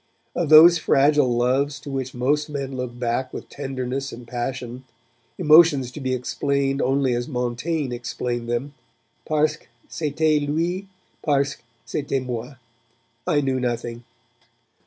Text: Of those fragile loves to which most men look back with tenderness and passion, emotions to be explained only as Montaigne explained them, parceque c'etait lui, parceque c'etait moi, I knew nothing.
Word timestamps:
Of 0.35 0.49
those 0.49 0.79
fragile 0.79 1.27
loves 1.31 1.79
to 1.81 1.91
which 1.91 2.15
most 2.15 2.49
men 2.49 2.75
look 2.75 2.97
back 2.97 3.31
with 3.31 3.49
tenderness 3.49 4.11
and 4.11 4.27
passion, 4.27 4.83
emotions 5.37 5.91
to 5.91 5.99
be 6.01 6.15
explained 6.15 6.81
only 6.81 7.13
as 7.13 7.27
Montaigne 7.27 7.93
explained 7.95 8.49
them, 8.49 8.73
parceque 9.27 9.69
c'etait 9.89 10.39
lui, 10.47 10.87
parceque 11.21 11.63
c'etait 11.85 12.25
moi, 12.25 12.55
I 13.27 13.41
knew 13.41 13.59
nothing. 13.59 14.03